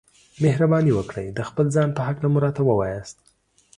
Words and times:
مهرباني 0.43 0.91
وکړئ 0.95 1.27
د 1.33 1.39
خپل 1.49 1.65
ځان 1.75 1.89
په 1.97 2.01
هکله 2.07 2.27
مو 2.31 2.39
راته 2.45 2.61
ووياست. 2.65 3.17